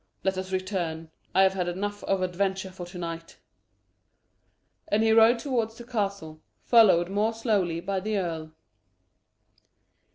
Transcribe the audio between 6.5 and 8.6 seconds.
followed more slowly by the earl.